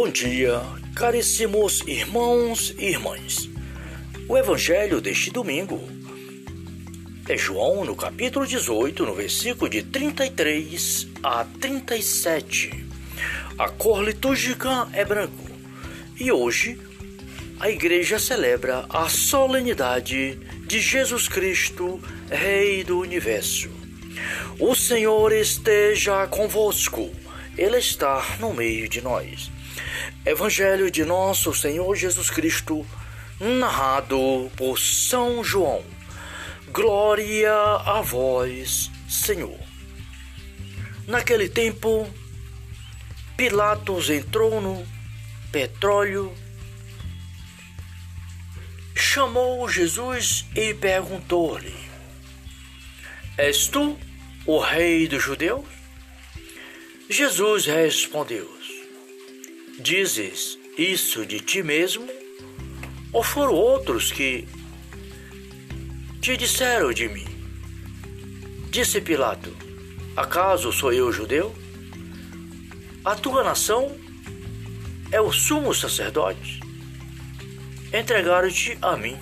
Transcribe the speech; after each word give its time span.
Bom 0.00 0.08
dia, 0.08 0.62
caríssimos 0.94 1.80
irmãos 1.80 2.72
e 2.78 2.84
irmãs. 2.84 3.50
O 4.28 4.38
evangelho 4.38 5.00
deste 5.00 5.28
domingo 5.28 5.80
é 7.28 7.36
João, 7.36 7.84
no 7.84 7.96
capítulo 7.96 8.46
18, 8.46 9.04
no 9.04 9.12
versículo 9.12 9.68
de 9.68 9.82
33 9.82 11.08
a 11.20 11.44
37. 11.60 12.86
A 13.58 13.68
cor 13.70 14.04
litúrgica 14.04 14.88
é 14.92 15.04
branco 15.04 15.50
e 16.16 16.30
hoje 16.30 16.78
a 17.58 17.68
igreja 17.68 18.20
celebra 18.20 18.86
a 18.88 19.08
solenidade 19.08 20.36
de 20.64 20.80
Jesus 20.80 21.26
Cristo, 21.26 22.00
Rei 22.30 22.84
do 22.84 23.00
Universo. 23.00 23.68
O 24.60 24.76
Senhor 24.76 25.32
esteja 25.32 26.24
convosco, 26.28 27.10
Ele 27.56 27.78
está 27.78 28.24
no 28.38 28.54
meio 28.54 28.88
de 28.88 29.02
nós. 29.02 29.57
Evangelho 30.24 30.90
de 30.90 31.04
nosso 31.04 31.54
Senhor 31.54 31.94
Jesus 31.96 32.30
Cristo, 32.30 32.86
narrado 33.40 34.50
por 34.56 34.78
São 34.78 35.42
João. 35.42 35.84
Glória 36.70 37.52
a 37.84 38.00
vós, 38.02 38.90
Senhor. 39.08 39.58
Naquele 41.06 41.48
tempo, 41.48 42.08
Pilatos 43.36 44.10
entrou 44.10 44.60
no 44.60 44.86
petróleo, 45.50 46.34
chamou 48.94 49.68
Jesus 49.68 50.44
e 50.54 50.74
perguntou-lhe: 50.74 51.74
És 53.38 53.68
tu 53.68 53.98
o 54.44 54.58
rei 54.58 55.08
dos 55.08 55.22
judeus? 55.22 55.64
Jesus 57.08 57.64
respondeu: 57.64 58.58
Dizes 59.80 60.58
isso 60.76 61.24
de 61.24 61.38
ti 61.38 61.62
mesmo? 61.62 62.08
Ou 63.12 63.22
foram 63.22 63.54
outros 63.54 64.10
que 64.10 64.44
te 66.20 66.36
disseram 66.36 66.92
de 66.92 67.08
mim? 67.08 67.24
Disse 68.72 69.00
Pilato: 69.00 69.56
Acaso 70.16 70.72
sou 70.72 70.92
eu 70.92 71.12
judeu? 71.12 71.54
A 73.04 73.14
tua 73.14 73.44
nação 73.44 73.96
é 75.12 75.20
o 75.20 75.30
sumo 75.30 75.72
sacerdote. 75.72 76.58
Entregaram-te 77.92 78.76
a 78.82 78.96
mim. 78.96 79.16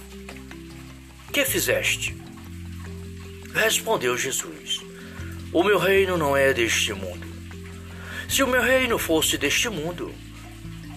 Que 1.35 1.45
fizeste? 1.45 2.17
Respondeu 3.53 4.17
Jesus: 4.17 4.81
O 5.53 5.63
meu 5.63 5.79
reino 5.79 6.17
não 6.17 6.35
é 6.35 6.55
deste 6.55 6.95
mundo. 6.95 7.27
Se 8.27 8.43
o 8.43 8.47
meu 8.49 8.63
reino 8.63 8.99
fosse 8.99 9.37
deste 9.37 9.69
mundo, 9.69 10.15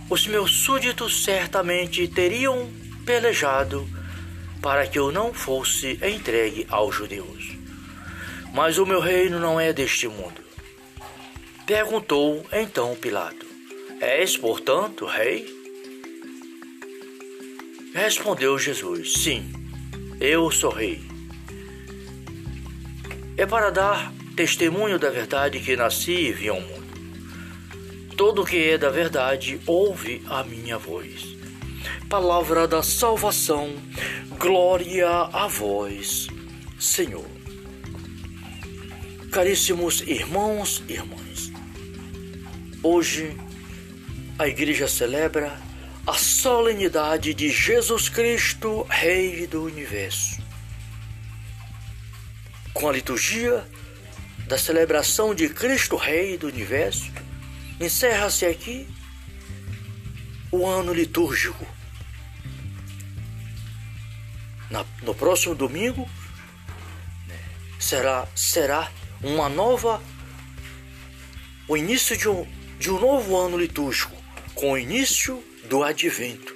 os 0.10 0.26
meus 0.26 0.64
súditos 0.64 1.24
certamente 1.24 2.08
teriam 2.08 2.70
pelejado 3.06 3.88
para 4.62 4.88
que 4.88 4.98
eu 4.98 5.12
não 5.12 5.34
fosse 5.34 6.00
entregue 6.04 6.66
aos 6.70 6.96
judeus. 6.96 7.56
Mas 8.54 8.78
o 8.78 8.86
meu 8.86 9.00
reino 9.00 9.40
não 9.40 9.60
é 9.60 9.72
deste 9.72 10.08
mundo. 10.08 10.42
Perguntou 11.66 12.46
então 12.52 12.96
Pilato: 12.96 13.46
És, 14.02 14.36
portanto, 14.36 15.06
rei? 15.06 15.48
Respondeu 17.94 18.58
Jesus: 18.58 19.14
Sim, 19.14 19.52
eu 20.20 20.50
sou 20.50 20.72
rei. 20.72 21.02
É 23.38 23.46
para 23.46 23.70
dar 23.70 24.12
testemunho 24.36 24.98
da 24.98 25.10
verdade 25.10 25.60
que 25.60 25.76
nasci 25.76 26.12
e 26.12 26.32
vi 26.34 26.50
ao 26.50 26.60
mundo. 26.60 26.79
Todo 28.20 28.44
que 28.44 28.72
é 28.72 28.78
da 28.78 28.90
verdade 28.90 29.62
ouve 29.66 30.22
a 30.28 30.44
minha 30.44 30.78
voz. 30.78 31.26
Palavra 32.10 32.68
da 32.68 32.84
salvação, 32.84 33.74
glória 34.38 35.08
a 35.10 35.48
vós, 35.48 36.28
Senhor. 36.78 37.26
Caríssimos 39.32 40.02
irmãos 40.02 40.84
e 40.90 40.96
irmãs, 40.96 41.50
hoje 42.84 43.38
a 44.38 44.50
Igreja 44.50 44.86
celebra 44.86 45.58
a 46.06 46.14
solenidade 46.16 47.34
de 47.34 47.50
Jesus 47.50 48.10
Cristo, 48.10 48.86
Rei 48.90 49.48
do 49.48 49.64
Universo. 49.64 50.42
Com 52.74 52.90
a 52.90 52.92
liturgia 52.92 53.66
da 54.46 54.58
celebração 54.58 55.34
de 55.34 55.48
Cristo, 55.48 55.96
Rei 55.96 56.38
do 56.38 56.48
Universo, 56.48 57.19
Encerra-se 57.80 58.46
aqui 58.46 58.86
o 60.52 60.68
ano 60.68 60.94
litúrgico. 60.94 61.66
Na, 64.70 64.86
no 65.02 65.16
próximo 65.16 65.56
domingo 65.56 66.08
né, 67.26 67.40
será, 67.80 68.28
será 68.36 68.92
uma 69.24 69.48
nova, 69.48 70.02
o 71.68 71.78
início 71.78 72.18
de 72.18 72.28
um, 72.28 72.46
de 72.78 72.92
um 72.92 73.00
novo 73.00 73.38
ano 73.38 73.58
litúrgico, 73.58 74.16
com 74.54 74.74
o 74.74 74.78
início 74.78 75.42
do 75.70 75.82
advento. 75.82 76.54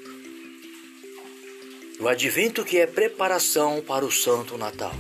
O 2.02 2.08
advento 2.10 2.66
que 2.66 2.80
é 2.80 2.86
preparação 2.86 3.82
para 3.82 4.04
o 4.04 4.12
Santo 4.12 4.58
Natal. 4.58 4.94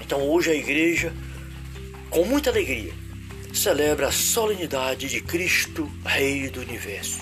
Então 0.00 0.22
hoje 0.26 0.50
a 0.50 0.54
igreja, 0.54 1.12
com 2.08 2.24
muita 2.24 2.48
alegria, 2.48 2.94
celebra 3.56 4.08
a 4.08 4.12
solenidade 4.12 5.08
de 5.08 5.20
Cristo, 5.20 5.90
Rei 6.04 6.50
do 6.50 6.60
Universo. 6.60 7.20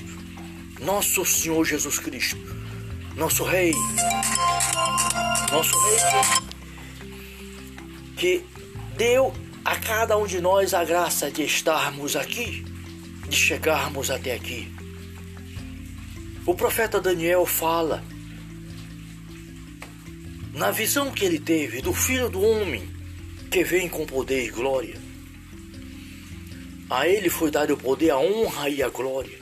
Nosso 0.80 1.24
Senhor 1.24 1.64
Jesus 1.64 1.98
Cristo, 1.98 2.38
nosso 3.16 3.44
Rei, 3.44 3.72
nosso 5.50 5.72
Rei 5.84 6.44
que 8.16 8.44
deu 8.96 9.32
a 9.64 9.76
cada 9.76 10.16
um 10.16 10.26
de 10.26 10.40
nós 10.40 10.74
a 10.74 10.84
graça 10.84 11.30
de 11.30 11.42
estarmos 11.42 12.16
aqui, 12.16 12.64
de 13.28 13.36
chegarmos 13.36 14.10
até 14.10 14.34
aqui. 14.34 14.72
O 16.46 16.54
profeta 16.54 17.00
Daniel 17.00 17.46
fala 17.46 18.04
na 20.52 20.70
visão 20.70 21.10
que 21.10 21.24
ele 21.24 21.38
teve 21.38 21.80
do 21.80 21.92
Filho 21.92 22.28
do 22.28 22.42
Homem 22.42 22.94
que 23.50 23.64
vem 23.64 23.88
com 23.88 24.04
poder 24.04 24.46
e 24.46 24.50
glória. 24.50 25.03
A 26.94 27.08
ele 27.08 27.28
foi 27.28 27.50
dado 27.50 27.74
o 27.74 27.76
poder, 27.76 28.10
a 28.10 28.18
honra 28.18 28.68
e 28.68 28.80
a 28.80 28.88
glória. 28.88 29.36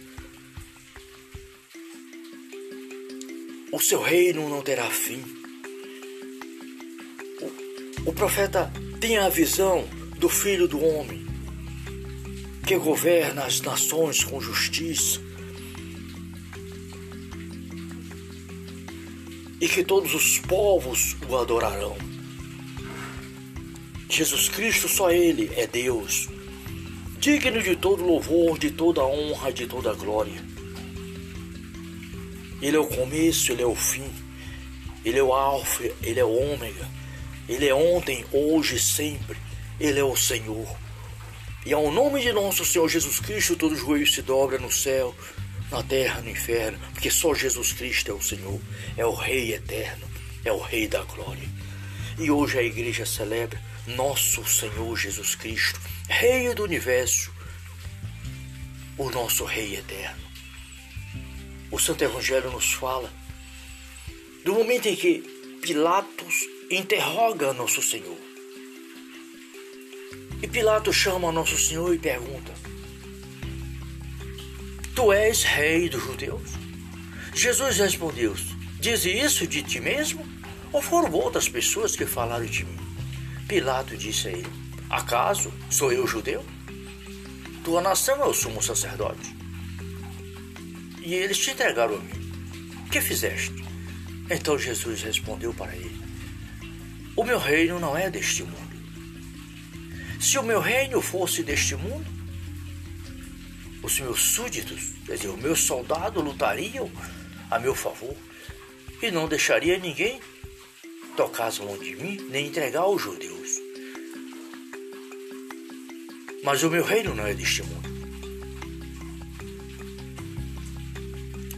O 3.70 3.78
seu 3.78 4.00
reino 4.00 4.48
não 4.48 4.62
terá 4.62 4.88
fim. 4.88 5.22
O, 8.06 8.08
o 8.08 8.12
profeta 8.14 8.72
tem 8.98 9.18
a 9.18 9.28
visão 9.28 9.86
do 10.18 10.30
Filho 10.30 10.66
do 10.66 10.82
Homem, 10.82 11.26
que 12.66 12.74
governa 12.78 13.44
as 13.44 13.60
nações 13.60 14.24
com 14.24 14.40
justiça. 14.40 15.20
E 19.60 19.68
que 19.68 19.84
todos 19.84 20.14
os 20.14 20.38
povos 20.38 21.18
o 21.28 21.36
adorarão. 21.36 21.98
Jesus 24.08 24.48
Cristo, 24.48 24.88
só 24.88 25.12
Ele 25.12 25.50
é 25.54 25.66
Deus 25.66 26.30
digno 27.22 27.62
de 27.62 27.76
todo 27.76 28.04
louvor, 28.04 28.58
de 28.58 28.68
toda 28.72 29.04
honra, 29.04 29.52
de 29.52 29.64
toda 29.64 29.94
glória. 29.94 30.42
Ele 32.60 32.76
é 32.76 32.80
o 32.80 32.86
começo, 32.86 33.52
ele 33.52 33.62
é 33.62 33.66
o 33.66 33.76
fim. 33.76 34.10
Ele 35.04 35.20
é 35.20 35.22
o 35.22 35.32
alfa, 35.32 35.84
ele 36.02 36.18
é 36.18 36.24
o 36.24 36.52
ômega. 36.52 36.84
Ele 37.48 37.68
é 37.68 37.72
ontem, 37.72 38.24
hoje, 38.32 38.76
sempre. 38.80 39.36
Ele 39.78 40.00
é 40.00 40.04
o 40.04 40.16
Senhor. 40.16 40.66
E 41.64 41.72
ao 41.72 41.92
nome 41.92 42.20
de 42.20 42.32
nosso 42.32 42.64
Senhor 42.64 42.88
Jesus 42.88 43.20
Cristo, 43.20 43.54
todo 43.54 43.76
joelho 43.76 44.06
se 44.06 44.20
dobra 44.20 44.58
no 44.58 44.72
céu, 44.72 45.14
na 45.70 45.80
terra, 45.80 46.20
no 46.22 46.28
inferno, 46.28 46.80
porque 46.92 47.08
só 47.08 47.32
Jesus 47.32 47.72
Cristo 47.72 48.10
é 48.10 48.14
o 48.14 48.20
Senhor, 48.20 48.60
é 48.96 49.06
o 49.06 49.14
Rei 49.14 49.54
eterno, 49.54 50.08
é 50.44 50.50
o 50.50 50.58
Rei 50.58 50.88
da 50.88 51.04
glória. 51.04 51.48
E 52.18 52.32
hoje 52.32 52.58
a 52.58 52.62
igreja 52.62 53.06
celebra 53.06 53.60
nosso 53.86 54.44
Senhor 54.44 54.96
Jesus 54.96 55.34
Cristo, 55.34 55.80
Rei 56.08 56.54
do 56.54 56.62
universo, 56.62 57.32
o 58.96 59.10
nosso 59.10 59.44
Rei 59.44 59.76
eterno. 59.76 60.22
O 61.70 61.78
Santo 61.78 62.04
Evangelho 62.04 62.50
nos 62.50 62.72
fala 62.72 63.10
do 64.44 64.54
momento 64.54 64.86
em 64.86 64.96
que 64.96 65.22
Pilatos 65.62 66.46
interroga 66.70 67.52
nosso 67.52 67.80
Senhor. 67.82 68.18
E 70.42 70.46
Pilatos 70.48 70.96
chama 70.96 71.32
nosso 71.32 71.56
Senhor 71.56 71.94
e 71.94 71.98
pergunta: 71.98 72.52
Tu 74.94 75.12
és 75.12 75.42
rei 75.44 75.88
dos 75.88 76.02
judeus? 76.02 76.50
Jesus 77.34 77.78
respondeu: 77.78 78.34
Diz 78.80 79.04
isso 79.04 79.46
de 79.46 79.62
ti 79.62 79.80
mesmo? 79.80 80.26
Ou 80.72 80.82
foram 80.82 81.12
outras 81.12 81.48
pessoas 81.48 81.94
que 81.94 82.04
falaram 82.04 82.44
de 82.44 82.64
mim? 82.64 82.81
Pilato 83.52 83.98
disse 83.98 84.28
a 84.28 84.30
ele: 84.30 84.48
Acaso 84.88 85.52
sou 85.68 85.92
eu 85.92 86.06
judeu? 86.06 86.42
Tua 87.62 87.82
nação 87.82 88.18
é 88.22 88.24
o 88.24 88.32
sumo 88.32 88.62
sacerdote. 88.62 89.36
e 91.02 91.12
eles 91.12 91.36
te 91.36 91.50
entregaram 91.50 91.96
a 91.96 91.98
mim. 91.98 92.32
Que 92.90 92.98
fizeste? 92.98 93.52
Então 94.30 94.58
Jesus 94.58 95.02
respondeu 95.02 95.52
para 95.52 95.76
ele: 95.76 96.00
O 97.14 97.22
meu 97.24 97.38
reino 97.38 97.78
não 97.78 97.94
é 97.94 98.08
deste 98.08 98.42
mundo. 98.42 98.72
Se 100.18 100.38
o 100.38 100.42
meu 100.42 100.58
reino 100.58 101.02
fosse 101.02 101.42
deste 101.42 101.76
mundo, 101.76 102.06
os 103.82 104.00
meus 104.00 104.18
súditos, 104.18 104.94
quer 105.04 105.16
dizer, 105.16 105.28
os 105.28 105.38
meus 105.38 105.60
soldados 105.60 106.24
lutariam 106.24 106.90
a 107.50 107.58
meu 107.58 107.74
favor 107.74 108.16
e 109.02 109.10
não 109.10 109.28
deixaria 109.28 109.78
ninguém 109.78 110.22
tocar 111.18 111.48
as 111.48 111.58
mãos 111.58 111.78
de 111.80 111.94
mim, 111.96 112.16
nem 112.30 112.46
entregar 112.46 112.80
aos 112.80 113.02
judeus. 113.02 113.41
Mas 116.42 116.62
o 116.64 116.70
meu 116.70 116.84
reino 116.84 117.14
não 117.14 117.24
é 117.24 117.34
deste 117.34 117.62
mundo. 117.62 117.92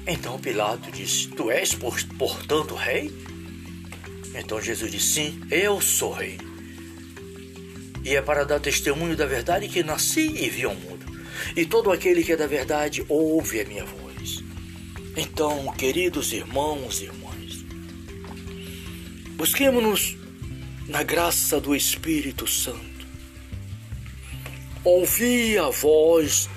Então 0.07 0.39
Pilato 0.39 0.91
disse: 0.91 1.29
Tu 1.29 1.51
és, 1.51 1.75
portanto, 1.75 2.75
rei? 2.75 3.11
Então 4.35 4.61
Jesus 4.61 4.93
disse: 4.93 5.15
Sim, 5.15 5.41
eu 5.51 5.81
sou 5.81 6.13
rei. 6.13 6.39
E 8.05 8.15
é 8.15 8.21
para 8.21 8.45
dar 8.45 8.61
testemunho 8.61 9.17
da 9.17 9.25
verdade 9.25 9.69
que 9.69 9.83
nasci 9.83 10.27
e 10.27 10.51
vi 10.51 10.67
o 10.67 10.75
mundo. 10.75 11.07
E 11.57 11.65
todo 11.65 11.91
aquele 11.91 12.23
que 12.23 12.33
é 12.33 12.37
da 12.37 12.47
verdade 12.47 13.05
ouve 13.09 13.63
a 13.63 13.65
minha 13.65 13.85
voz. 13.87 14.45
Então, 15.17 15.73
queridos 15.79 16.33
irmãos 16.33 17.01
e 17.01 17.05
irmãs, 17.05 17.65
busquemos-nos 19.37 20.17
na 20.89 21.03
graça 21.03 21.59
do 21.59 21.75
Espírito 21.75 22.47
Santo. 22.47 22.94
Ouvi 24.85 25.57
a 25.57 25.71
voz 25.71 26.49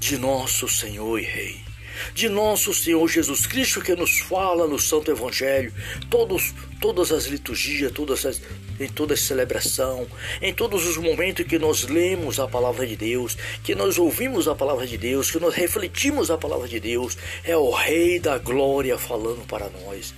de 0.00 0.16
nosso 0.16 0.66
Senhor 0.66 1.18
e 1.18 1.22
Rei 1.22 1.72
de 2.14 2.28
nosso 2.28 2.72
Senhor 2.74 3.06
Jesus 3.08 3.46
Cristo 3.46 3.80
que 3.80 3.94
nos 3.94 4.18
fala 4.20 4.66
no 4.66 4.78
Santo 4.78 5.10
Evangelho, 5.10 5.72
todos, 6.10 6.54
todas 6.80 7.12
as 7.12 7.26
liturgias, 7.26 7.92
todas 7.92 8.24
as, 8.26 8.40
em 8.80 8.88
toda 8.88 9.14
a 9.14 9.16
celebração, 9.16 10.06
em 10.40 10.52
todos 10.52 10.86
os 10.86 10.96
momentos 10.96 11.46
que 11.46 11.58
nós 11.58 11.84
lemos 11.84 12.40
a 12.40 12.48
palavra 12.48 12.86
de 12.86 12.96
Deus, 12.96 13.36
que 13.62 13.74
nós 13.74 13.98
ouvimos 13.98 14.48
a 14.48 14.54
palavra 14.54 14.86
de 14.86 14.98
Deus, 14.98 15.30
que 15.30 15.38
nós 15.38 15.54
refletimos 15.54 16.30
a 16.30 16.38
palavra 16.38 16.68
de 16.68 16.80
Deus, 16.80 17.16
é 17.44 17.56
o 17.56 17.70
Rei 17.70 18.18
da 18.18 18.38
Glória 18.38 18.98
falando 18.98 19.46
para 19.46 19.68
nós. 19.68 20.14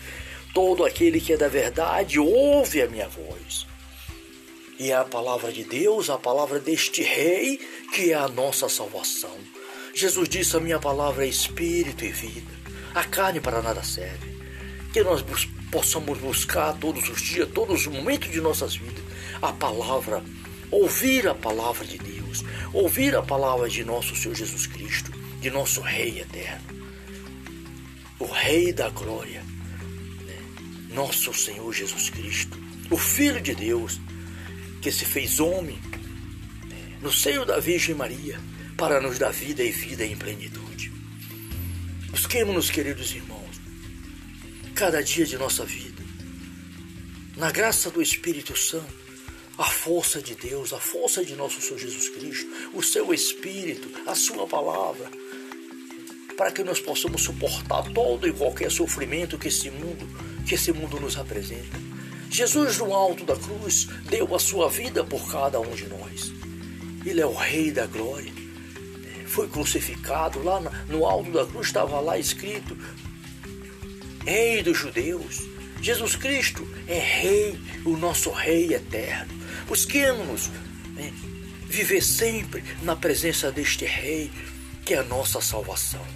Todo 0.53 0.85
aquele 0.85 1.21
que 1.21 1.33
é 1.33 1.37
da 1.37 1.49
verdade 1.49 2.19
ouve 2.19 2.81
a 2.81 2.89
minha 2.89 3.09
voz. 3.09 3.67
E 4.79 4.91
é 4.91 4.97
a 4.97 5.05
palavra 5.05 5.53
de 5.53 5.65
Deus, 5.65 6.11
a 6.11 6.19
palavra 6.19 6.59
deste 6.59 7.03
Rei, 7.03 7.61
que 7.93 8.11
é 8.11 8.15
a 8.15 8.29
nossa 8.29 8.69
salvação. 8.69 9.37
Jesus 9.95 10.29
disse: 10.29 10.57
A 10.57 10.61
minha 10.61 10.81
palavra 10.81 11.25
é 11.25 11.29
espírito 11.29 12.05
e 12.05 12.11
vida. 12.11 12.53
A 12.95 13.05
carne 13.05 13.41
para 13.41 13.63
nada 13.63 13.83
serve. 13.83 14.35
Que 14.93 15.03
nós 15.03 15.23
bus 15.23 15.49
possamos 15.71 16.19
buscar 16.19 16.73
todos 16.75 17.09
os 17.09 17.21
dias, 17.21 17.49
todos 17.53 17.81
os 17.81 17.87
momentos 17.89 18.31
de 18.31 18.41
nossas 18.41 18.77
vidas, 18.77 19.03
a 19.43 19.53
palavra, 19.53 20.23
ouvir 20.71 21.27
a 21.27 21.35
palavra 21.35 21.85
de 21.85 21.99
Deus, 21.99 22.45
ouvir 22.73 23.17
a 23.17 23.23
palavra 23.23 23.69
de 23.69 23.83
nosso 23.83 24.15
Senhor 24.15 24.37
Jesus 24.37 24.69
Cristo, 24.69 25.11
de 25.41 25.51
nosso 25.51 25.81
Rei 25.81 26.21
eterno, 26.21 26.65
o 28.21 28.25
Rei 28.25 28.73
da 28.73 28.89
glória, 28.89 29.43
né? 30.25 30.39
nosso 30.91 31.35
Senhor 31.35 31.73
Jesus 31.73 32.09
Cristo, 32.09 32.57
o 32.89 32.97
Filho 32.97 33.41
de 33.41 33.53
Deus, 33.53 34.01
que 34.85 34.93
se 34.93 35.07
fez 35.07 35.41
homem 35.41 35.81
no 37.01 37.11
seio 37.11 37.47
da 37.47 37.59
Virgem 37.59 37.95
Maria 37.95 38.39
para 38.77 39.01
nos 39.01 39.19
dar 39.19 39.33
vida 39.33 39.65
e 39.65 39.71
vida 39.71 40.05
em 40.05 40.15
plenitude. 40.15 40.93
Busquemos-nos, 42.11 42.69
queridos 42.69 43.15
irmãos, 43.15 43.59
cada 44.75 45.03
dia 45.03 45.25
de 45.25 45.39
nossa 45.39 45.65
vida, 45.65 46.03
na 47.35 47.51
graça 47.51 47.91
do 47.91 48.03
Espírito 48.03 48.55
Santo, 48.55 48.93
a 49.57 49.65
força 49.65 50.21
de 50.21 50.35
Deus, 50.35 50.75
a 50.75 50.79
força 50.79 51.25
de 51.25 51.35
nosso 51.35 51.63
Senhor 51.63 51.79
Jesus 51.79 52.11
Cristo, 52.11 52.47
o 52.75 52.83
seu 52.83 53.15
Espírito, 53.15 53.89
a 54.07 54.15
sua 54.15 54.47
palavra, 54.47 55.11
para 56.37 56.53
que 56.53 56.63
nós 56.63 56.79
possamos 56.79 57.23
suportar 57.23 57.91
todo 57.95 58.29
e 58.29 58.35
qualquer 58.35 58.71
sofrimento 58.71 59.39
que 59.39 59.49
esse 59.49 59.71
mundo, 59.71 60.07
que 60.47 60.57
esse 60.57 60.73
mundo 60.73 61.01
nos 61.01 61.17
apresenta. 61.17 61.94
Jesus 62.35 62.79
no 62.79 62.93
alto 62.93 63.25
da 63.25 63.37
cruz 63.37 63.87
deu 64.09 64.35
a 64.35 64.39
sua 64.39 64.69
vida 64.69 65.05
por 65.05 65.31
cada 65.31 65.61
um 65.61 65.71
de 65.75 65.87
nós. 65.87 66.33
Ele 67.07 67.21
é 67.21 67.27
o 67.27 67.35
Rei 67.35 67.71
da 67.71 67.87
glória 67.87 68.45
foi 69.35 69.49
crucificado, 69.49 70.41
lá 70.45 70.61
no 70.89 71.05
alto 71.05 71.33
da 71.33 71.45
cruz 71.45 71.67
estava 71.67 71.99
lá 71.99 72.17
escrito: 72.17 72.79
Rei 74.25 74.63
dos 74.63 74.79
Judeus. 74.79 75.43
Jesus 75.83 76.17
Cristo 76.17 76.67
é 76.87 76.99
Rei, 76.99 77.61
o 77.85 77.97
nosso 77.97 78.31
Rei 78.31 78.73
eterno. 78.73 79.35
Busquemos 79.67 80.49
né, 80.95 81.13
viver 81.67 82.01
sempre 82.01 82.63
na 82.83 82.95
presença 82.95 83.51
deste 83.51 83.85
Rei, 83.85 84.31
que 84.85 84.95
é 84.95 84.99
a 84.99 85.03
nossa 85.03 85.41
salvação. 85.41 86.07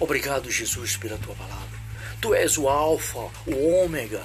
Obrigado, 0.00 0.50
Jesus, 0.50 0.96
pela 0.96 1.18
tua 1.18 1.34
palavra. 1.34 1.78
Tu 2.20 2.34
és 2.34 2.56
o 2.56 2.68
Alfa, 2.68 3.30
o 3.46 3.82
Ômega. 3.84 4.22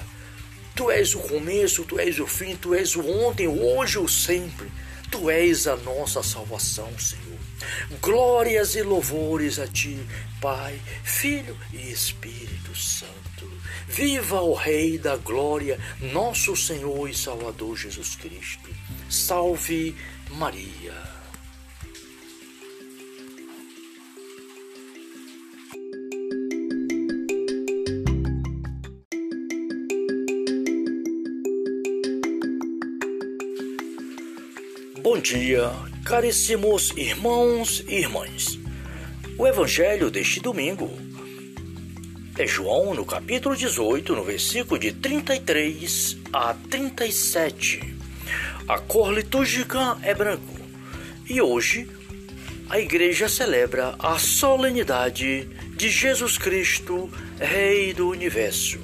Tu 0.80 0.90
és 0.92 1.14
o 1.14 1.20
começo, 1.20 1.84
tu 1.84 2.00
és 2.00 2.22
o 2.22 2.26
fim, 2.26 2.56
tu 2.56 2.74
és 2.74 2.96
o 2.96 3.06
ontem, 3.06 3.50
hoje 3.50 3.98
e 3.98 4.00
o 4.00 4.08
sempre. 4.08 4.72
Tu 5.12 5.30
és 5.30 5.68
a 5.68 5.76
nossa 5.76 6.24
salvação, 6.24 6.88
Senhor. 6.98 7.38
Glórias 8.00 8.76
e 8.76 8.82
louvores 8.82 9.60
a 9.60 9.68
ti, 9.68 10.00
Pai, 10.40 10.80
Filho 11.04 11.58
e 11.74 11.92
Espírito 11.92 12.74
Santo. 12.74 13.52
Viva 13.90 14.40
o 14.40 14.54
Rei 14.54 14.98
da 14.98 15.18
Glória, 15.18 15.78
nosso 16.14 16.56
Senhor 16.56 17.10
e 17.10 17.14
Salvador 17.14 17.76
Jesus 17.76 18.16
Cristo. 18.16 18.70
Salve 19.10 19.94
Maria. 20.30 21.19
Bom 35.12 35.18
dia, 35.18 35.72
Caríssimos 36.06 36.92
irmãos 36.96 37.84
e 37.88 37.96
irmãs, 37.96 38.60
o 39.40 39.48
evangelho 39.48 40.12
deste 40.12 40.40
domingo 40.40 40.88
é 42.38 42.46
João 42.46 42.94
no 42.94 43.04
capítulo 43.04 43.56
18, 43.56 44.16
no 44.16 44.24
versículo 44.24 44.80
de 44.80 44.92
33 44.92 46.16
a 46.32 46.54
37. 46.70 47.96
A 48.68 48.78
cor 48.78 49.12
litúrgica 49.12 49.98
é 50.04 50.14
branco 50.14 50.60
e 51.28 51.42
hoje 51.42 51.90
a 52.70 52.80
igreja 52.80 53.28
celebra 53.28 53.96
a 53.98 54.20
solenidade 54.20 55.50
de 55.76 55.90
Jesus 55.90 56.38
Cristo, 56.38 57.10
Rei 57.40 57.96
do 57.96 58.10
Universo. 58.10 58.80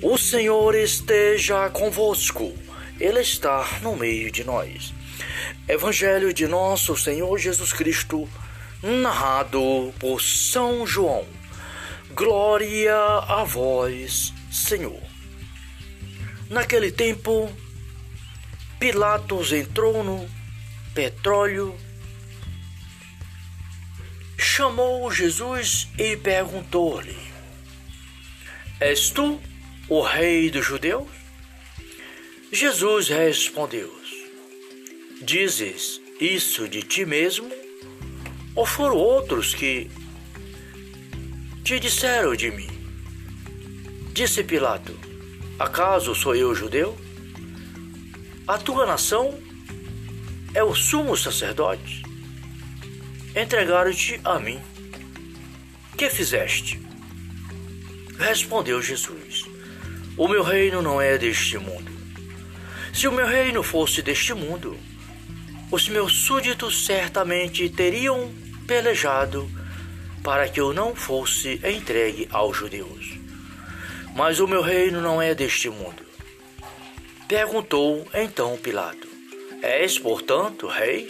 O 0.00 0.16
Senhor 0.16 0.76
esteja 0.76 1.68
convosco, 1.68 2.52
Ele 3.00 3.18
está 3.18 3.80
no 3.82 3.96
meio 3.96 4.30
de 4.30 4.44
nós. 4.44 5.01
Evangelho 5.68 6.32
de 6.32 6.46
Nosso 6.46 6.96
Senhor 6.96 7.38
Jesus 7.38 7.72
Cristo, 7.72 8.28
narrado 8.82 9.94
por 9.98 10.20
São 10.20 10.86
João. 10.86 11.26
Glória 12.14 12.96
a 13.28 13.44
vós, 13.44 14.34
Senhor. 14.50 15.00
Naquele 16.50 16.92
tempo, 16.92 17.50
Pilatos 18.78 19.52
entrou 19.52 20.04
no 20.04 20.28
petróleo, 20.92 21.74
chamou 24.36 25.10
Jesus 25.10 25.88
e 25.96 26.16
perguntou-lhe: 26.16 27.16
És 28.80 29.10
tu 29.10 29.40
o 29.88 30.02
rei 30.02 30.50
dos 30.50 30.66
judeus? 30.66 31.08
Jesus 32.52 33.08
respondeu: 33.08 34.02
Dizes 35.24 36.00
isso 36.20 36.68
de 36.68 36.82
ti 36.82 37.06
mesmo? 37.06 37.48
Ou 38.56 38.66
foram 38.66 38.96
outros 38.96 39.54
que 39.54 39.88
te 41.62 41.78
disseram 41.78 42.34
de 42.34 42.50
mim? 42.50 42.68
Disse 44.12 44.42
Pilato: 44.42 44.98
Acaso 45.60 46.12
sou 46.12 46.34
eu 46.34 46.52
judeu? 46.56 46.98
A 48.48 48.58
tua 48.58 48.84
nação 48.84 49.38
é 50.54 50.64
o 50.64 50.74
sumo 50.74 51.16
sacerdote. 51.16 52.02
Entregaram-te 53.36 54.20
a 54.24 54.40
mim. 54.40 54.60
Que 55.96 56.10
fizeste? 56.10 56.80
Respondeu 58.18 58.82
Jesus: 58.82 59.44
O 60.16 60.26
meu 60.26 60.42
reino 60.42 60.82
não 60.82 61.00
é 61.00 61.16
deste 61.16 61.58
mundo. 61.58 61.92
Se 62.92 63.06
o 63.06 63.12
meu 63.12 63.26
reino 63.26 63.62
fosse 63.62 64.02
deste 64.02 64.34
mundo, 64.34 64.76
os 65.72 65.88
meus 65.88 66.26
súditos 66.26 66.84
certamente 66.84 67.66
teriam 67.70 68.30
pelejado 68.66 69.50
para 70.22 70.46
que 70.46 70.60
eu 70.60 70.74
não 70.74 70.94
fosse 70.94 71.58
entregue 71.64 72.28
aos 72.30 72.58
judeus. 72.58 73.14
Mas 74.14 74.38
o 74.38 74.46
meu 74.46 74.60
reino 74.60 75.00
não 75.00 75.20
é 75.20 75.34
deste 75.34 75.70
mundo. 75.70 76.04
Perguntou 77.26 78.06
então 78.12 78.58
Pilato: 78.58 79.08
És, 79.62 79.98
portanto, 79.98 80.66
rei? 80.66 81.08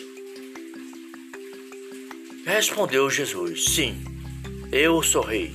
Respondeu 2.47 3.11
Jesus: 3.11 3.64
Sim, 3.64 4.00
eu 4.71 5.02
sou 5.02 5.23
rei. 5.23 5.52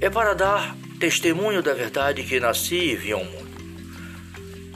É 0.00 0.10
para 0.10 0.34
dar 0.34 0.76
testemunho 0.98 1.62
da 1.62 1.72
verdade 1.72 2.24
que 2.24 2.40
nasci 2.40 2.74
e 2.74 2.96
vi 2.96 3.12
ao 3.12 3.24
mundo. 3.24 3.43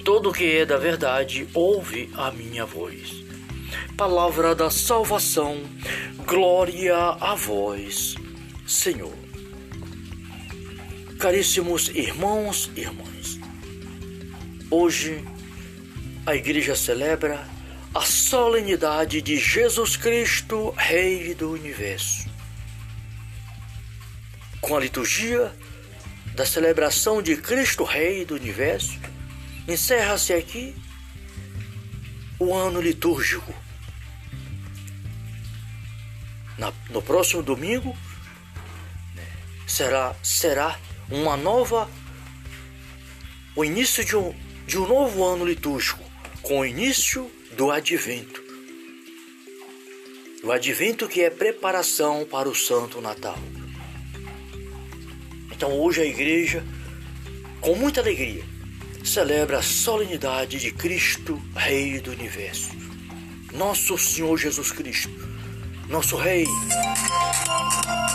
Todo 0.08 0.32
que 0.32 0.56
é 0.56 0.64
da 0.64 0.78
verdade 0.78 1.46
ouve 1.52 2.10
a 2.14 2.30
minha 2.30 2.64
voz. 2.64 3.12
Palavra 3.94 4.54
da 4.54 4.70
salvação, 4.70 5.60
glória 6.24 6.96
a 6.96 7.34
vós, 7.34 8.14
Senhor. 8.66 9.12
Caríssimos 11.20 11.88
irmãos 11.88 12.70
e 12.74 12.80
irmãs, 12.80 13.38
hoje 14.70 15.22
a 16.24 16.34
igreja 16.34 16.74
celebra 16.74 17.46
a 17.94 18.00
solenidade 18.00 19.20
de 19.20 19.36
Jesus 19.36 19.94
Cristo, 19.94 20.70
Rei 20.74 21.34
do 21.34 21.52
Universo. 21.52 22.30
Com 24.62 24.74
a 24.74 24.80
liturgia 24.80 25.52
da 26.34 26.46
celebração 26.46 27.20
de 27.20 27.36
Cristo 27.36 27.84
Rei 27.84 28.24
do 28.24 28.36
Universo, 28.36 28.98
encerra-se 29.68 30.32
aqui 30.32 30.74
o 32.38 32.54
ano 32.54 32.80
litúrgico. 32.80 33.54
Na, 36.56 36.72
no 36.88 37.02
próximo 37.02 37.42
domingo 37.42 37.94
né, 39.14 39.26
será, 39.66 40.16
será 40.22 40.78
uma 41.10 41.36
nova, 41.36 41.88
o 43.54 43.64
início 43.64 44.04
de 44.04 44.16
um, 44.16 44.34
de 44.66 44.78
um 44.78 44.88
novo 44.88 45.22
ano 45.22 45.44
litúrgico, 45.44 46.02
com 46.40 46.60
o 46.60 46.66
início 46.66 47.30
do 47.52 47.70
advento. 47.70 48.42
O 50.42 50.50
advento 50.50 51.06
que 51.06 51.20
é 51.20 51.28
preparação 51.28 52.24
para 52.24 52.48
o 52.48 52.54
Santo 52.54 53.00
Natal. 53.02 53.38
Então 55.52 55.78
hoje 55.78 56.00
a 56.00 56.06
igreja, 56.06 56.64
com 57.60 57.74
muita 57.74 58.00
alegria, 58.00 58.44
celebra 59.04 59.58
a 59.58 59.62
solenidade 59.62 60.58
de 60.58 60.70
Cristo, 60.72 61.42
Rei 61.54 62.00
do 62.00 62.10
Universo. 62.10 62.70
Nosso 63.52 63.96
Senhor 63.96 64.36
Jesus 64.36 64.70
Cristo, 64.70 65.10
nosso 65.88 66.16
Rei, 66.16 66.46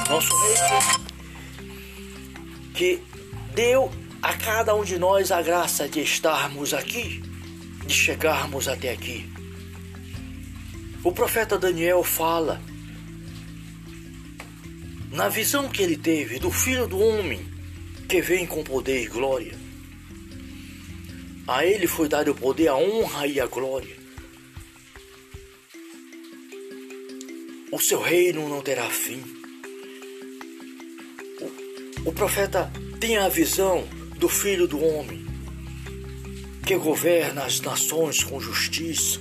nosso 0.09 0.29
Rei 0.41 1.03
que 2.73 3.01
deu 3.53 3.91
a 4.21 4.33
cada 4.33 4.75
um 4.75 4.83
de 4.83 4.97
nós 4.97 5.31
a 5.31 5.41
graça 5.41 5.87
de 5.87 6.01
estarmos 6.01 6.73
aqui, 6.73 7.23
de 7.85 7.93
chegarmos 7.93 8.67
até 8.67 8.91
aqui. 8.91 9.31
O 11.03 11.11
profeta 11.11 11.57
Daniel 11.57 12.03
fala 12.03 12.61
na 15.11 15.29
visão 15.29 15.69
que 15.69 15.83
ele 15.83 15.97
teve 15.97 16.39
do 16.39 16.49
Filho 16.49 16.87
do 16.87 16.99
Homem 16.99 17.45
que 18.07 18.21
vem 18.21 18.45
com 18.45 18.63
poder 18.63 19.03
e 19.03 19.07
glória. 19.07 19.62
A 21.47 21.65
ele 21.65 21.87
foi 21.87 22.07
dado 22.07 22.31
o 22.31 22.35
poder, 22.35 22.69
a 22.69 22.75
honra 22.75 23.27
e 23.27 23.39
a 23.39 23.45
glória. 23.45 23.95
O 27.71 27.79
seu 27.79 28.01
reino 28.01 28.47
não 28.47 28.61
terá 28.61 28.89
fim. 28.89 29.21
O, 32.05 32.09
o 32.09 32.13
profeta 32.13 32.71
tem 32.99 33.17
a 33.17 33.27
visão 33.27 33.85
do 34.17 34.29
Filho 34.29 34.67
do 34.67 34.81
Homem, 34.81 35.25
que 36.65 36.77
governa 36.77 37.43
as 37.43 37.59
nações 37.59 38.23
com 38.23 38.39
justiça 38.39 39.19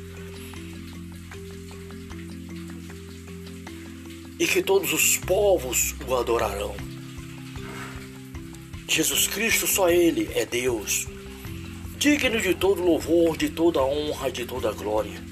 e 4.38 4.47
que 4.47 4.62
todos 4.62 4.93
os 4.93 5.17
povos 5.17 5.95
o 6.07 6.14
adorarão. 6.14 6.75
Jesus 8.87 9.26
Cristo, 9.26 9.67
só 9.67 9.88
Ele 9.88 10.31
é 10.35 10.45
Deus, 10.45 11.07
digno 12.03 12.41
de 12.41 12.53
todo 12.53 12.83
louvor, 12.83 13.37
de 13.37 13.49
toda 13.49 13.81
honra, 13.81 14.29
de 14.29 14.45
toda 14.45 14.73
glória. 14.73 15.23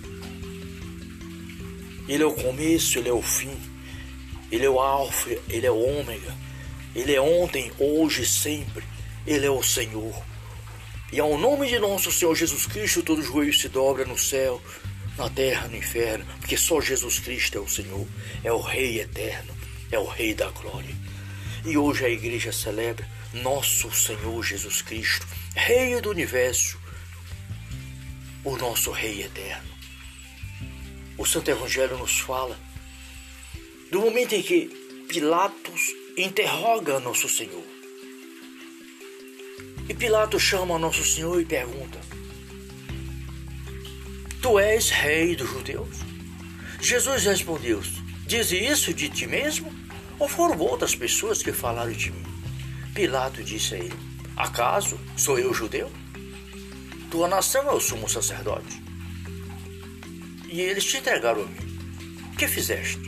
Ele 2.09 2.23
é 2.23 2.27
o 2.27 2.33
começo, 2.33 2.97
Ele 2.97 3.09
é 3.09 3.13
o 3.13 3.21
fim, 3.21 3.59
Ele 4.53 4.67
é 4.67 4.71
o 4.71 4.79
alfa, 4.79 5.31
Ele 5.49 5.67
é 5.67 5.71
o 5.71 5.99
ômega, 5.99 6.33
Ele 6.95 7.13
é 7.13 7.21
ontem, 7.21 7.73
hoje, 7.77 8.25
sempre, 8.25 8.85
Ele 9.27 9.45
é 9.45 9.51
o 9.51 9.65
Senhor. 9.65 10.15
E 11.13 11.19
ao 11.19 11.37
nome 11.37 11.67
de 11.67 11.81
nosso 11.81 12.13
Senhor 12.13 12.37
Jesus 12.37 12.67
Cristo, 12.67 13.03
todo 13.03 13.21
joelho 13.21 13.53
se 13.53 13.69
dobra 13.69 14.05
no 14.05 14.17
céu, 14.17 14.63
na 15.19 15.29
terra, 15.29 15.67
no 15.67 15.77
inferno, 15.77 16.25
porque 16.39 16.57
só 16.57 16.81
Jesus 16.81 17.19
Cristo 17.19 17.59
é 17.59 17.61
o 17.61 17.69
Senhor, 17.69 18.07
é 18.45 18.53
o 18.53 18.61
Rei 18.61 19.01
eterno, 19.01 19.53
é 19.91 19.99
o 19.99 20.07
Rei 20.07 20.35
da 20.35 20.49
glória. 20.51 20.95
E 21.65 21.77
hoje 21.77 22.05
a 22.05 22.09
igreja 22.09 22.53
celebra 22.53 23.05
nosso 23.33 23.91
Senhor 23.93 24.43
Jesus 24.43 24.83
Cristo, 24.83 25.27
Rei 25.55 26.01
do 26.01 26.11
universo, 26.11 26.79
o 28.45 28.57
nosso 28.57 28.91
Rei 28.91 29.23
eterno. 29.23 29.71
O 31.17 31.27
Santo 31.27 31.51
Evangelho 31.51 31.99
nos 31.99 32.19
fala 32.19 32.59
do 33.91 34.01
momento 34.01 34.35
em 34.35 34.43
que 34.43 34.69
Pilatos 35.09 35.93
interroga 36.17 37.01
nosso 37.01 37.29
Senhor. 37.29 37.65
E 39.89 39.95
Pilatos 39.95 40.43
chama 40.43 40.79
nosso 40.79 41.05
Senhor 41.05 41.41
e 41.41 41.45
pergunta: 41.45 41.99
Tu 44.41 44.59
és 44.59 44.89
rei 44.91 45.35
dos 45.37 45.51
judeus? 45.51 45.99
Jesus 46.81 47.25
respondeu: 47.25 47.83
Diz 48.27 48.53
isso 48.53 48.95
de 48.95 49.09
ti 49.09 49.27
mesmo? 49.27 49.73
Ou 50.19 50.29
foram 50.29 50.59
outras 50.59 50.95
pessoas 50.95 51.43
que 51.43 51.53
falaram 51.53 51.93
de 51.93 52.11
mim? 52.11 52.30
Pilato 53.01 53.43
disse 53.43 53.77
a 53.77 53.79
ele: 53.79 53.99
Acaso 54.37 55.01
sou 55.17 55.39
eu 55.39 55.55
judeu? 55.55 55.91
Tua 57.11 57.27
nação 57.29 57.67
é 57.67 57.73
o 57.73 57.81
sumo 57.81 58.07
sacerdote. 58.07 58.79
E 60.47 60.61
eles 60.61 60.85
te 60.85 60.99
entregaram 60.99 61.45
a 61.45 61.47
mim. 61.47 62.35
Que 62.37 62.47
fizeste? 62.47 63.01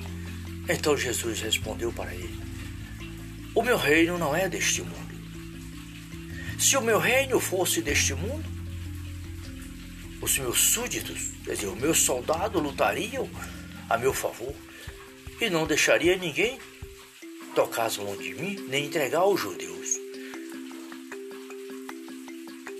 Então 0.66 0.96
Jesus 0.96 1.42
respondeu 1.42 1.92
para 1.92 2.14
ele: 2.14 2.40
O 3.54 3.62
meu 3.62 3.76
reino 3.76 4.16
não 4.16 4.34
é 4.34 4.48
deste 4.48 4.80
mundo. 4.80 5.12
Se 6.58 6.74
o 6.78 6.80
meu 6.80 6.98
reino 6.98 7.38
fosse 7.38 7.82
deste 7.82 8.14
mundo, 8.14 8.48
os 10.22 10.38
meus 10.38 10.58
súditos, 10.58 11.32
quer 11.44 11.52
dizer, 11.52 11.66
os 11.66 11.78
meus 11.78 11.98
soldados 11.98 12.62
lutariam 12.62 13.28
a 13.90 13.98
meu 13.98 14.14
favor 14.14 14.54
e 15.38 15.50
não 15.50 15.66
deixaria 15.66 16.16
ninguém 16.16 16.58
tocar 17.54 17.84
as 17.84 17.98
mãos 17.98 18.18
de 18.18 18.32
mim 18.32 18.56
nem 18.70 18.86
entregar 18.86 19.18
aos 19.18 19.38
judeus. 19.38 19.71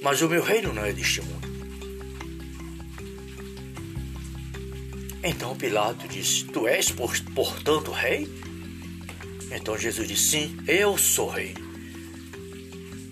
Mas 0.02 0.20
o 0.20 0.28
meu 0.28 0.42
reino 0.42 0.72
não 0.72 0.84
é 0.84 0.92
deste 0.92 1.20
mundo. 1.22 1.48
Então 5.22 5.56
Pilato 5.56 6.08
disse: 6.08 6.44
Tu 6.44 6.66
és, 6.66 6.90
portanto, 6.90 7.92
rei? 7.92 8.28
Então 9.50 9.78
Jesus 9.78 10.08
disse: 10.08 10.30
Sim, 10.30 10.58
eu 10.66 10.98
sou 10.98 11.30
rei. 11.30 11.54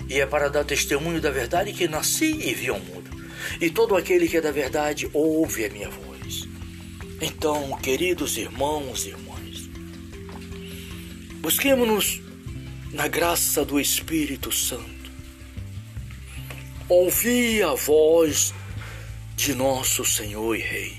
E 0.09 0.21
é 0.21 0.27
para 0.27 0.49
dar 0.49 0.65
testemunho 0.65 1.21
da 1.21 1.31
verdade 1.31 1.73
que 1.73 1.87
nasci 1.87 2.27
e 2.27 2.53
vi 2.53 2.69
ao 2.69 2.81
mundo 2.81 3.01
e 3.61 3.71
todo 3.71 3.97
aquele 3.97 4.29
que 4.29 4.37
é 4.37 4.41
da 4.41 4.51
verdade 4.51 5.09
ouve 5.13 5.65
a 5.65 5.71
minha 5.71 5.89
voz. 5.89 6.49
Então, 7.21 7.77
queridos 7.83 8.37
irmãos 8.37 9.05
e 9.05 9.11
irmãs, 9.11 9.69
busquemos-nos 11.41 12.21
na 12.93 13.09
graça 13.09 13.65
do 13.65 13.81
Espírito 13.81 14.53
Santo. 14.53 15.00
Ouvi 16.91 17.63
a 17.63 17.73
voz 17.73 18.53
de 19.37 19.55
nosso 19.55 20.05
Senhor 20.05 20.57
e 20.57 20.61
Rei, 20.61 20.97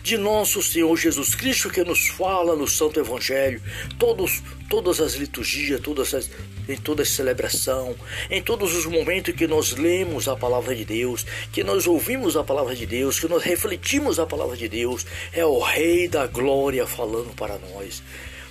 de 0.00 0.16
nosso 0.16 0.62
Senhor 0.62 0.96
Jesus 0.96 1.34
Cristo 1.34 1.68
que 1.68 1.82
nos 1.82 2.06
fala 2.10 2.54
no 2.54 2.68
Santo 2.68 3.00
Evangelho, 3.00 3.60
todos, 3.98 4.40
todas 4.70 5.00
as 5.00 5.14
liturgias, 5.14 5.80
todas 5.80 6.14
as, 6.14 6.30
em 6.68 6.76
toda 6.76 7.02
a 7.02 7.04
celebração, 7.04 7.96
em 8.30 8.40
todos 8.40 8.72
os 8.72 8.86
momentos 8.86 9.34
que 9.34 9.48
nós 9.48 9.72
lemos 9.72 10.28
a 10.28 10.36
palavra 10.36 10.76
de 10.76 10.84
Deus, 10.84 11.26
que 11.52 11.64
nós 11.64 11.88
ouvimos 11.88 12.36
a 12.36 12.44
palavra 12.44 12.76
de 12.76 12.86
Deus, 12.86 13.18
que 13.18 13.26
nós 13.26 13.42
refletimos 13.42 14.20
a 14.20 14.26
palavra 14.26 14.56
de 14.56 14.68
Deus, 14.68 15.04
é 15.32 15.44
o 15.44 15.58
Rei 15.58 16.06
da 16.06 16.28
Glória 16.28 16.86
falando 16.86 17.34
para 17.34 17.58
nós. 17.58 18.00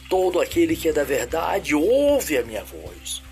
Todo 0.10 0.42
aquele 0.42 0.76
que 0.76 0.90
é 0.90 0.92
da 0.92 1.06
verdade 1.06 1.74
ouve 1.74 2.38
a 2.38 2.44
minha 2.44 2.66
voz. 2.66 3.31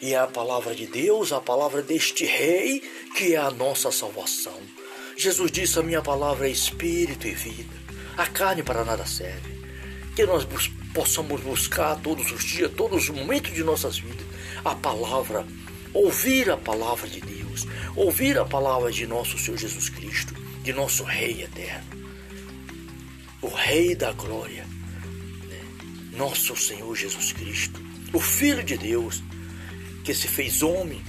E 0.00 0.14
é 0.14 0.18
a 0.18 0.26
palavra 0.26 0.74
de 0.74 0.86
Deus, 0.86 1.32
a 1.32 1.40
palavra 1.40 1.82
deste 1.82 2.24
Rei, 2.24 2.80
que 3.16 3.34
é 3.34 3.36
a 3.36 3.50
nossa 3.50 3.90
salvação. 3.90 4.58
Jesus 5.16 5.50
disse: 5.50 5.78
A 5.78 5.82
minha 5.82 6.00
palavra 6.00 6.48
é 6.48 6.50
espírito 6.50 7.26
e 7.26 7.34
vida. 7.34 7.74
A 8.16 8.26
carne 8.26 8.62
para 8.62 8.84
nada 8.84 9.04
serve. 9.06 9.58
que 10.14 10.24
nós 10.26 10.44
bus 10.44 10.70
possamos 10.92 11.40
buscar 11.40 11.96
todos 12.00 12.32
os 12.32 12.42
dias, 12.44 12.72
todos 12.76 13.04
os 13.04 13.10
momentos 13.10 13.52
de 13.52 13.62
nossas 13.62 13.98
vidas, 13.98 14.26
a 14.64 14.74
palavra, 14.74 15.46
ouvir 15.94 16.50
a 16.50 16.56
palavra 16.56 17.08
de 17.08 17.20
Deus, 17.20 17.66
ouvir 17.94 18.36
a 18.38 18.44
palavra 18.44 18.90
de 18.90 19.06
nosso 19.06 19.38
Senhor 19.38 19.56
Jesus 19.56 19.88
Cristo, 19.88 20.34
de 20.62 20.72
nosso 20.72 21.04
Rei 21.04 21.42
eterno, 21.42 21.86
o 23.42 23.48
Rei 23.48 23.94
da 23.94 24.10
glória, 24.12 24.66
né? 25.48 25.60
nosso 26.16 26.56
Senhor 26.56 26.96
Jesus 26.96 27.32
Cristo, 27.32 27.80
o 28.12 28.18
Filho 28.18 28.64
de 28.64 28.76
Deus, 28.76 29.22
que 30.08 30.14
se 30.14 30.26
fez 30.26 30.62
homem 30.62 31.04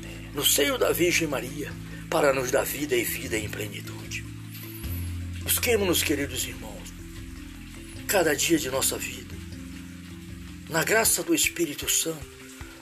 né? 0.00 0.30
no 0.34 0.44
seio 0.44 0.76
da 0.76 0.90
Virgem 0.90 1.28
Maria, 1.28 1.72
para 2.10 2.34
nos 2.34 2.50
dar 2.50 2.64
vida 2.64 2.96
e 2.96 3.04
vida 3.04 3.38
em 3.38 3.48
plenitude. 3.48 4.24
Busquemos-nos, 5.42 6.02
queridos 6.02 6.44
irmãos, 6.44 6.92
cada 8.08 8.34
dia 8.34 8.58
de 8.58 8.72
nossa 8.72 8.98
vida. 8.98 9.36
Na 10.68 10.82
graça 10.82 11.22
do 11.22 11.32
Espírito 11.32 11.88
Santo, 11.88 12.26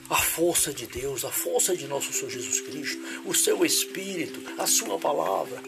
a 0.09 0.15
força 0.15 0.73
de 0.73 0.87
Deus, 0.87 1.23
a 1.23 1.29
força 1.29 1.77
de 1.77 1.85
nosso 1.85 2.11
Senhor 2.11 2.31
Jesus 2.31 2.59
Cristo, 2.61 2.99
o 3.23 3.35
seu 3.35 3.63
Espírito, 3.63 4.41
a 4.57 4.65
sua 4.65 4.97
palavra, 4.97 5.61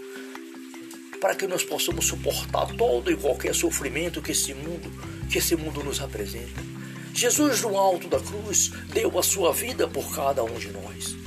para 1.21 1.35
que 1.35 1.45
nós 1.45 1.63
possamos 1.63 2.07
suportar 2.07 2.75
todo 2.75 3.11
e 3.11 3.15
qualquer 3.15 3.53
sofrimento 3.53 4.19
que 4.19 4.31
esse 4.31 4.51
mundo, 4.51 4.91
que 5.29 5.37
esse 5.37 5.55
mundo 5.55 5.83
nos 5.83 6.01
apresenta. 6.01 6.78
Jesus 7.19 7.63
no 7.63 7.77
alto 7.77 8.07
da 8.07 8.17
cruz 8.17 8.71
deu 8.93 9.19
a 9.19 9.21
sua 9.21 9.51
vida 9.51 9.85
por 9.85 10.09
cada 10.15 10.41
um 10.41 10.57
de 10.57 10.69
nós. 10.69 11.17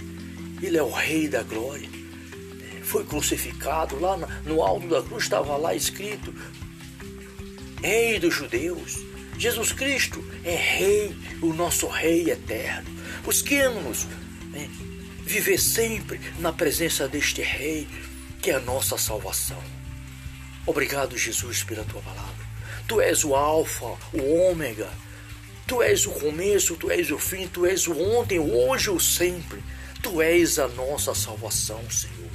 Ele 0.63 0.79
é 0.79 0.83
o 0.83 0.91
Rei 0.91 1.29
da 1.29 1.43
glória. 1.43 1.87
Foi 2.83 3.05
crucificado 3.05 4.01
lá 4.01 4.17
no 4.47 4.63
alto 4.63 4.89
da 4.89 5.03
cruz, 5.03 5.25
estava 5.25 5.55
lá 5.59 5.75
escrito: 5.75 6.35
Rei 7.83 8.19
dos 8.19 8.35
judeus. 8.35 9.01
Jesus 9.37 9.73
Cristo 9.73 10.25
é 10.43 10.55
Rei, 10.55 11.15
o 11.43 11.53
nosso 11.53 11.87
Rei 11.89 12.31
eterno. 12.31 12.89
Busquemos 13.23 14.07
né, 14.51 14.71
viver 15.27 15.59
sempre 15.59 16.19
na 16.39 16.55
presença 16.55 17.07
deste 17.07 17.43
Rei, 17.43 17.87
que 18.41 18.51
é 18.51 18.55
a 18.55 18.61
nossa 18.61 18.97
salvação. 18.97 19.63
Obrigado, 20.65 21.19
Jesus, 21.19 21.63
pela 21.63 21.85
tua 21.85 22.01
palavra. 22.01 22.47
Tu 22.89 22.99
és 22.99 23.23
o 23.25 23.35
Alfa, 23.35 23.95
o 24.15 24.49
Ômega. 24.49 24.89
Tu 25.67 25.83
és 25.83 26.07
o 26.07 26.11
começo, 26.11 26.77
tu 26.77 26.91
és 26.91 27.11
o 27.11 27.19
fim, 27.19 27.47
tu 27.49 27.67
és 27.67 27.87
o 27.87 27.99
ontem, 27.99 28.39
hoje, 28.39 28.91
o 28.91 29.01
sempre. 29.01 29.63
Tu 30.03 30.21
és 30.21 30.59
a 30.59 30.69
nossa 30.69 31.15
salvação, 31.15 31.81
Senhor. 31.91 32.31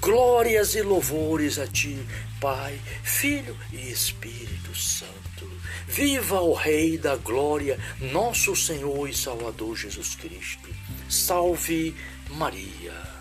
Glórias 0.00 0.74
e 0.74 0.82
louvores 0.82 1.58
a 1.58 1.66
ti, 1.66 1.98
Pai, 2.40 2.80
Filho 3.02 3.56
e 3.72 3.90
Espírito 3.90 4.74
Santo. 4.74 5.50
Viva 5.86 6.40
o 6.40 6.54
Rei 6.54 6.96
da 6.96 7.16
Glória, 7.16 7.78
nosso 8.12 8.54
Senhor 8.54 9.08
e 9.08 9.14
Salvador 9.14 9.76
Jesus 9.76 10.14
Cristo. 10.14 10.68
Salve 11.08 11.94
Maria. 12.30 13.19